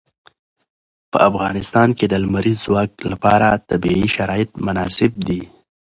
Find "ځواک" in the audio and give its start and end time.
2.65-2.91